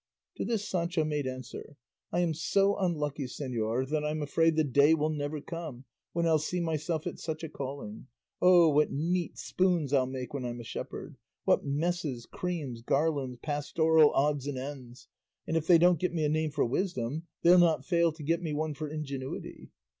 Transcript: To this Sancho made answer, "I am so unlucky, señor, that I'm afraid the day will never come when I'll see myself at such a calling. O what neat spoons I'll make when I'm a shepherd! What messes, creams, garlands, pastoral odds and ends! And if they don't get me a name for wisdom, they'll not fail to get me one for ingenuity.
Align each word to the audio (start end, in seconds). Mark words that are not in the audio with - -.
To 0.37 0.45
this 0.45 0.67
Sancho 0.67 1.03
made 1.03 1.27
answer, 1.27 1.77
"I 2.11 2.21
am 2.21 2.33
so 2.33 2.75
unlucky, 2.75 3.25
señor, 3.25 3.87
that 3.89 4.03
I'm 4.03 4.23
afraid 4.23 4.55
the 4.55 4.63
day 4.63 4.95
will 4.95 5.11
never 5.11 5.39
come 5.41 5.85
when 6.11 6.25
I'll 6.25 6.39
see 6.39 6.59
myself 6.59 7.05
at 7.05 7.19
such 7.19 7.43
a 7.43 7.49
calling. 7.49 8.07
O 8.41 8.67
what 8.69 8.91
neat 8.91 9.37
spoons 9.37 9.93
I'll 9.93 10.07
make 10.07 10.33
when 10.33 10.43
I'm 10.43 10.59
a 10.59 10.63
shepherd! 10.63 11.17
What 11.45 11.65
messes, 11.65 12.25
creams, 12.25 12.81
garlands, 12.81 13.37
pastoral 13.43 14.09
odds 14.13 14.47
and 14.47 14.57
ends! 14.57 15.07
And 15.45 15.55
if 15.55 15.67
they 15.67 15.77
don't 15.77 15.99
get 15.99 16.15
me 16.15 16.25
a 16.25 16.29
name 16.29 16.49
for 16.49 16.65
wisdom, 16.65 17.27
they'll 17.43 17.59
not 17.59 17.85
fail 17.85 18.11
to 18.11 18.23
get 18.23 18.41
me 18.41 18.53
one 18.53 18.73
for 18.73 18.87
ingenuity. 18.89 19.69